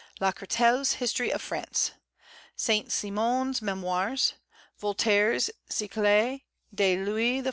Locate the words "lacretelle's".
0.19-0.93